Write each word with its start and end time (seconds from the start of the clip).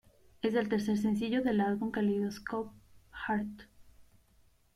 Es 0.41 0.55
el 0.55 0.67
tercer 0.67 0.97
sencillo 0.97 1.43
del 1.43 1.61
álbum 1.61 1.91
"Kaleidoscope 1.91 2.71
Heart". 3.27 3.65